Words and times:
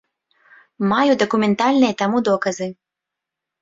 Маю 0.93 1.13
дакументальныя 1.25 1.93
таму 2.03 2.17
доказы. 2.33 2.75